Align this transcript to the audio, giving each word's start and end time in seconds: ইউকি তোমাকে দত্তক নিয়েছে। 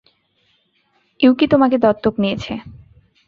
ইউকি 1.19 1.45
তোমাকে 1.47 1.77
দত্তক 1.77 2.13
নিয়েছে। 2.17 2.53